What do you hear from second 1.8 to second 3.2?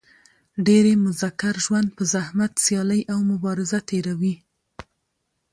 په زحمت سیالي او